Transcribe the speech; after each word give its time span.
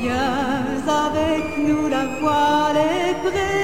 Viens 0.00 0.86
avec 0.86 1.56
nous 1.56 1.88
la 1.88 2.04
voile 2.20 2.76
est 2.76 3.14
prête. 3.22 3.63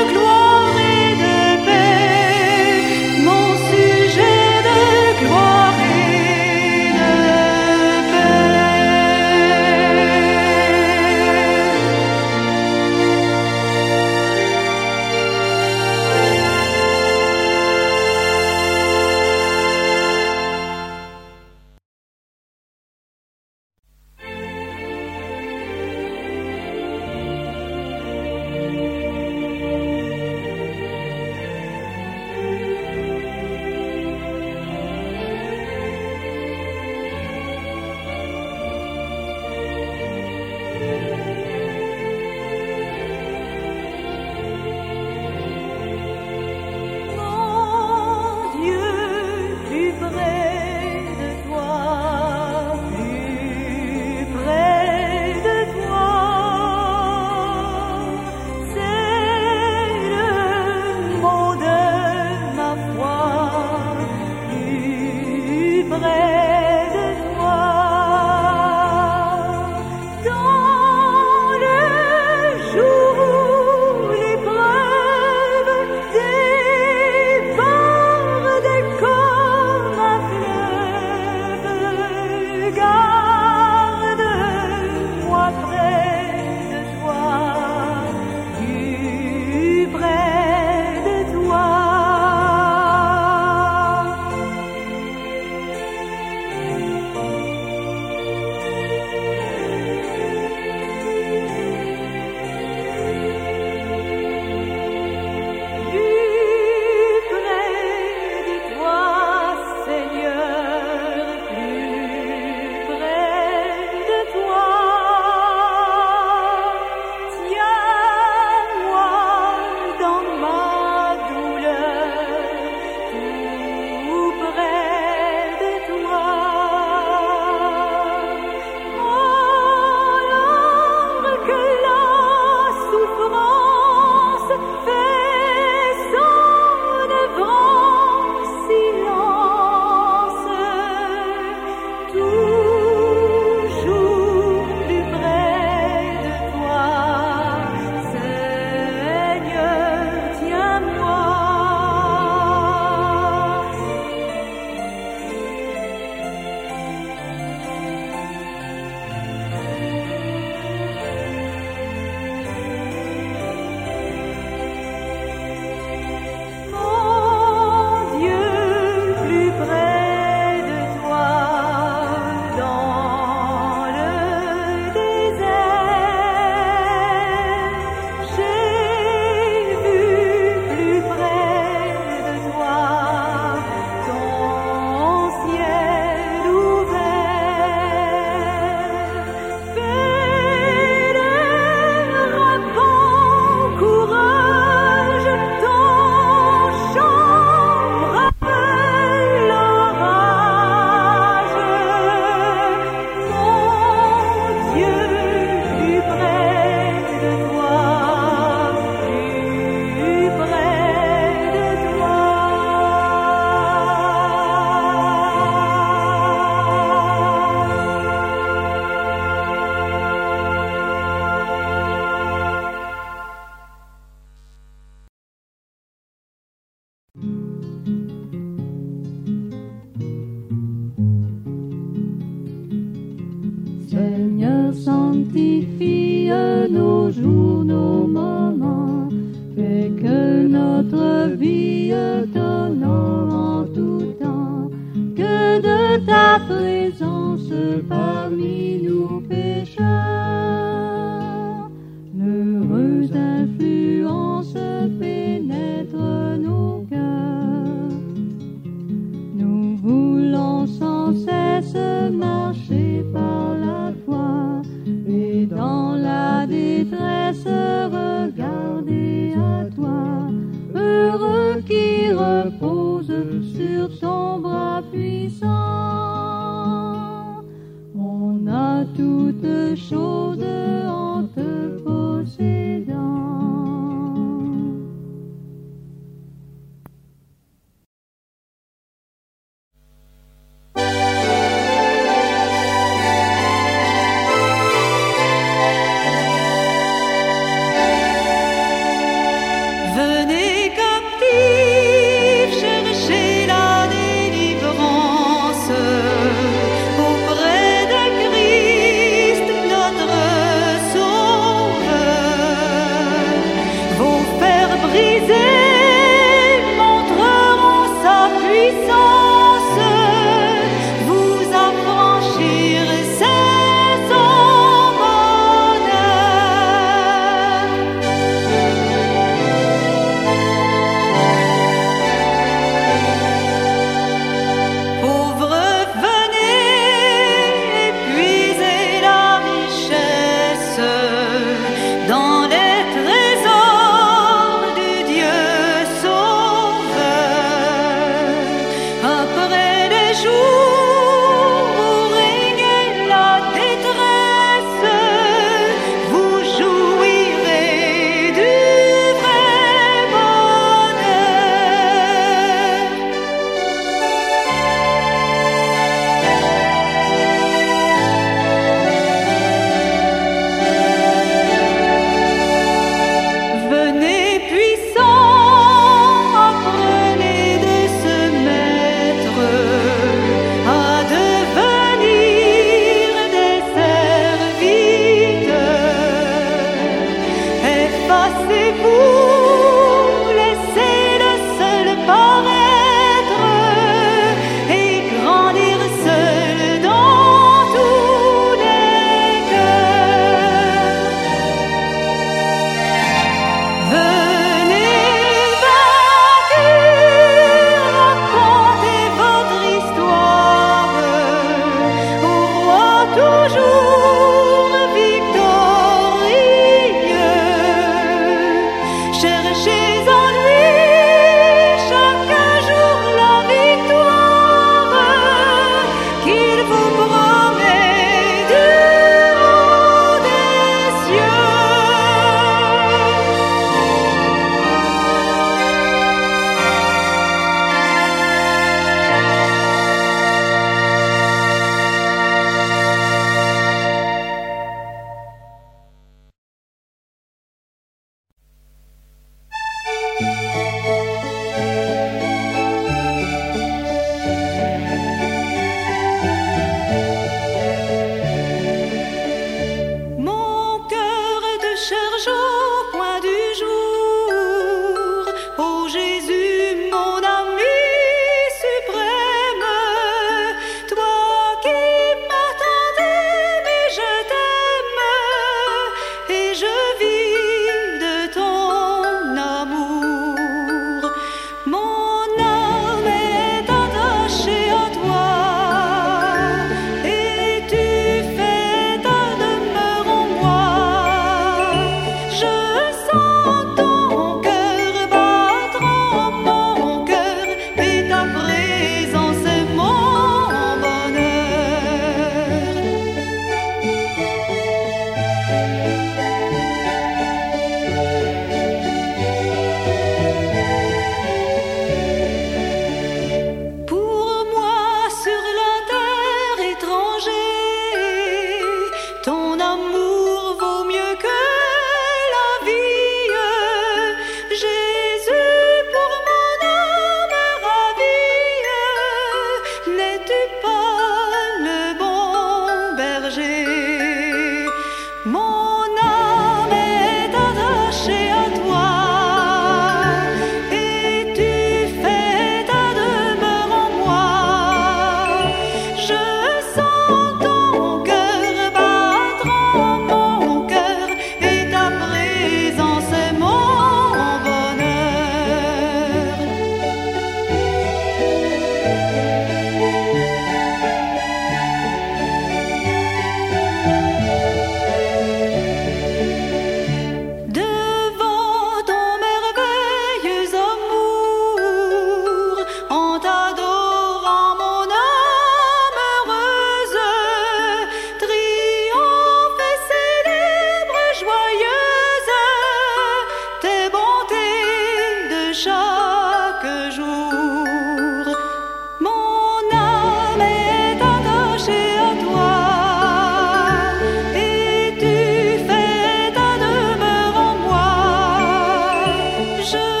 show. 599.71 600.00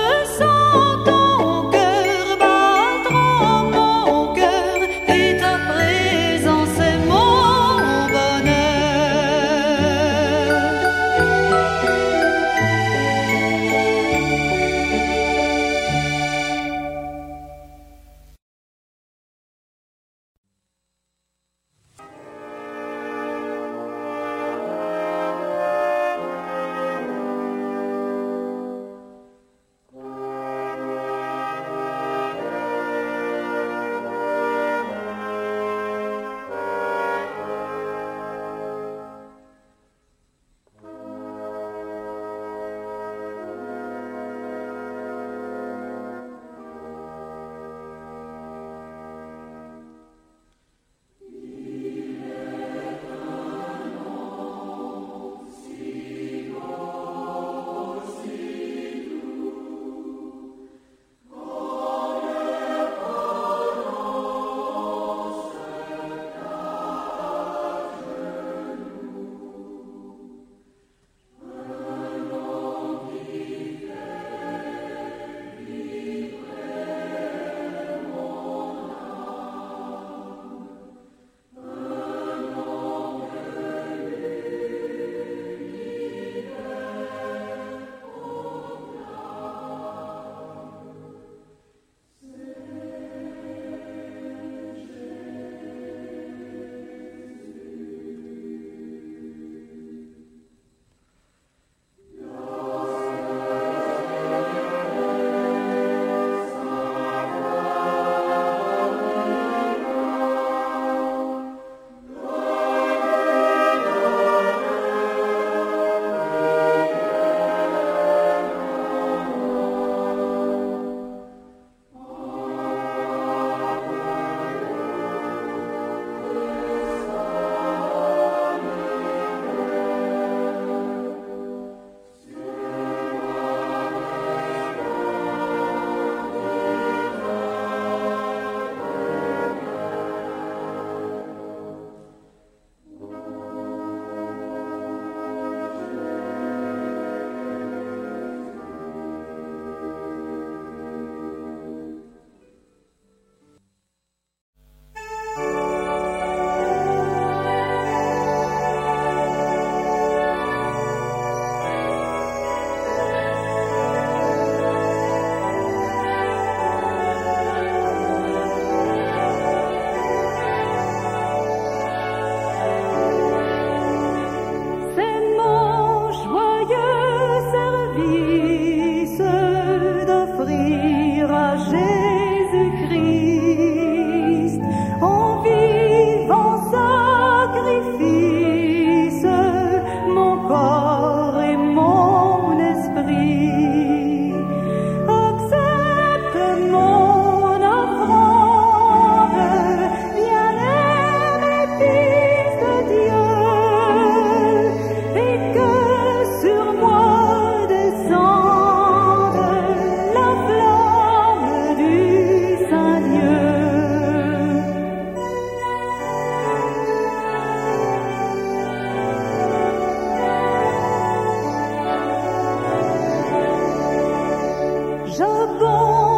The 225.21 225.27
savons. 225.27 226.10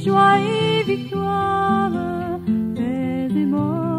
joie 0.00 0.38
et 0.38 0.82
victoire, 0.84 1.90
paix 2.74 3.28
et 3.34 3.46
mort. 3.46 3.93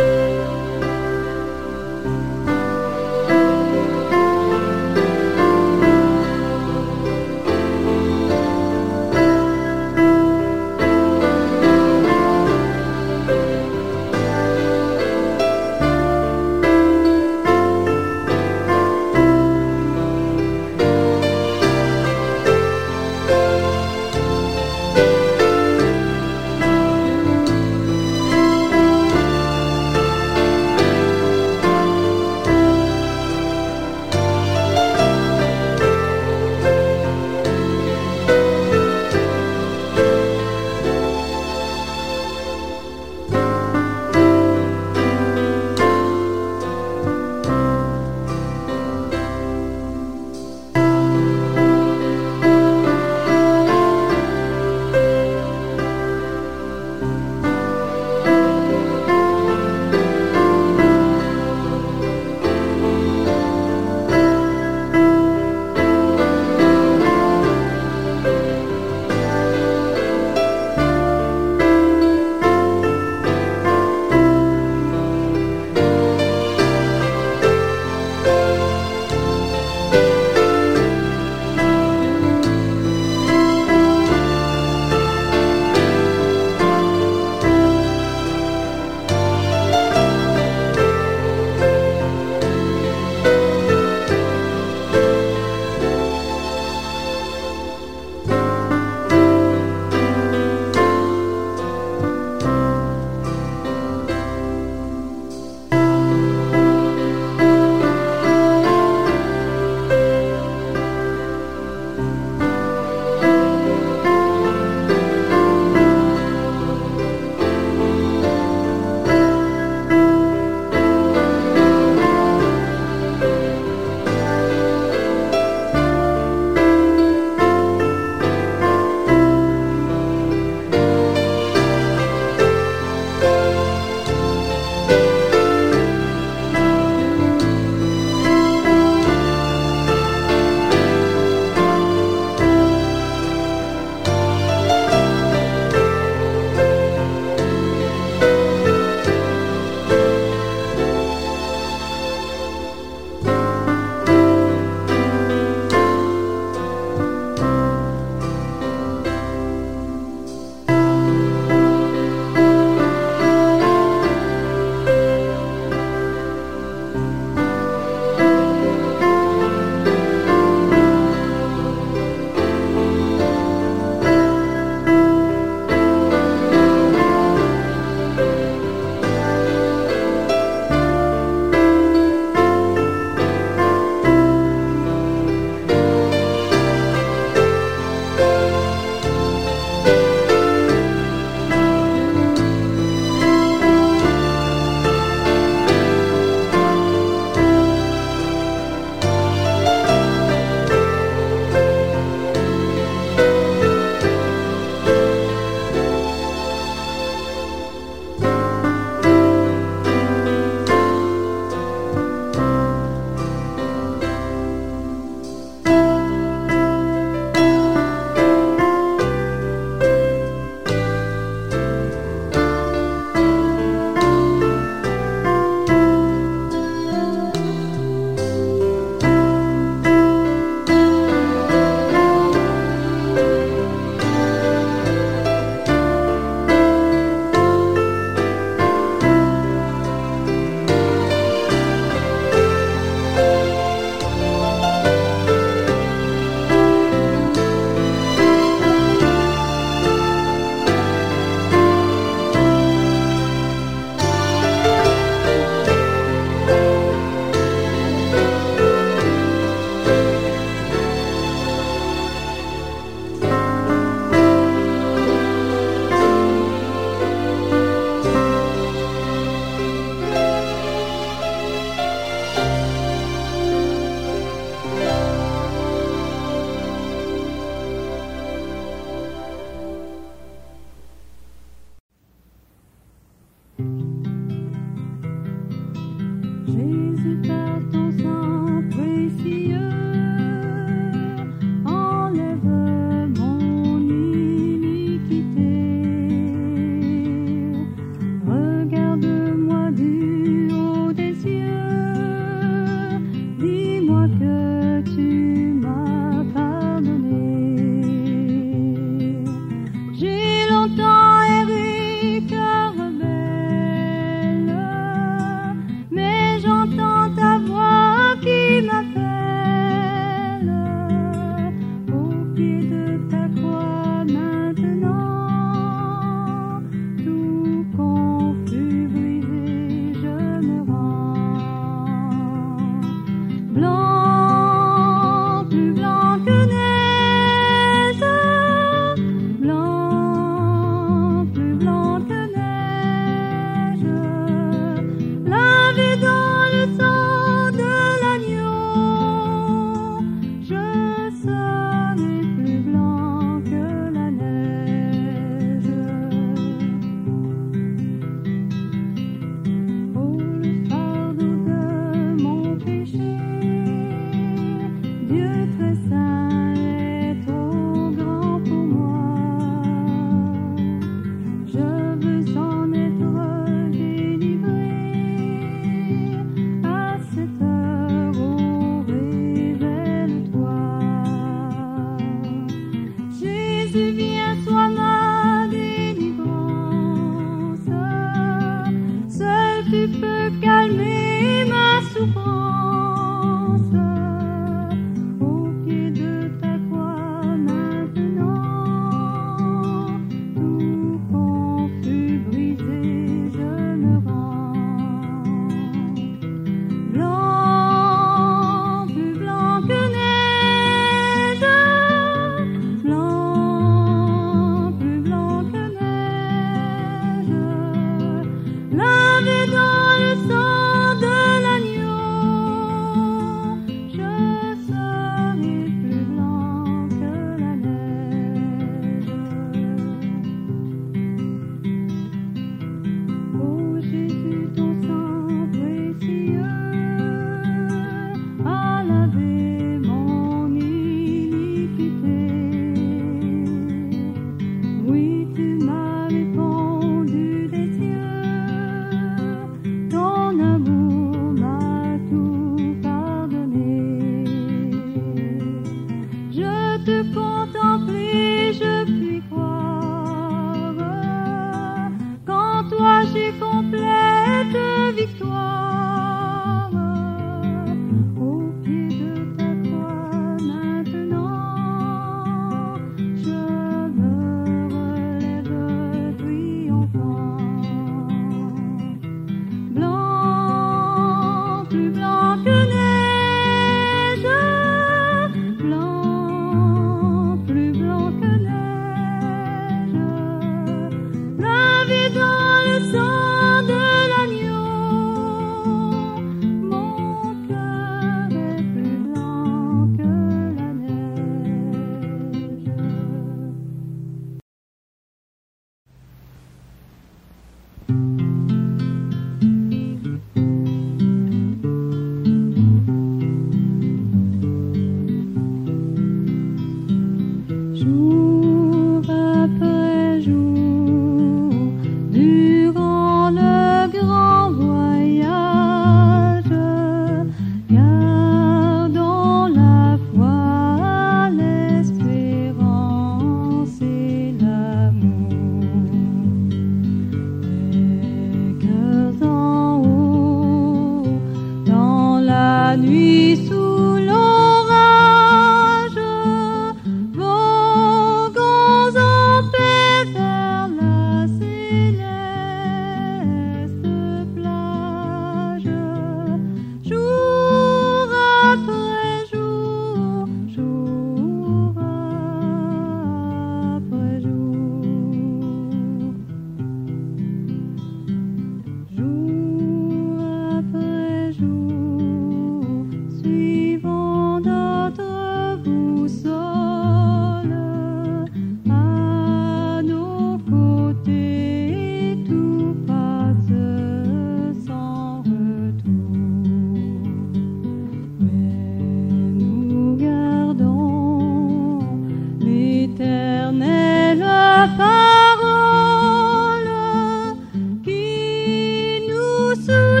Sư 599.66 600.00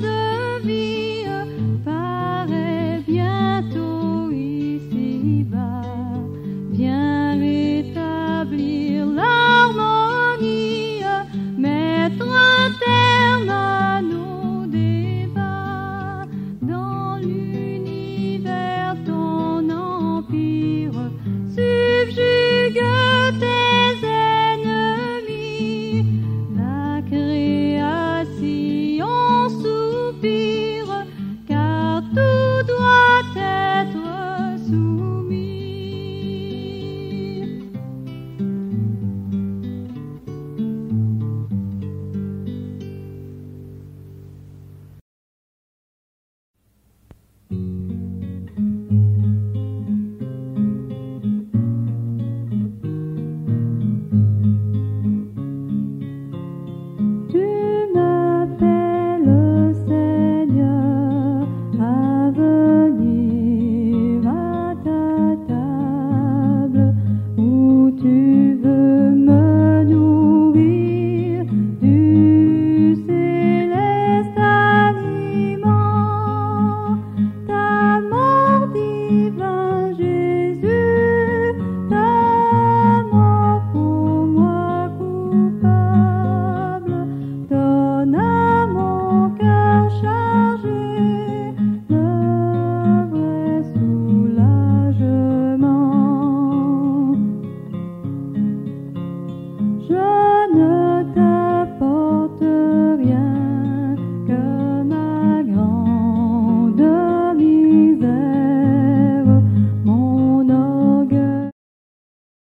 the 0.00 0.27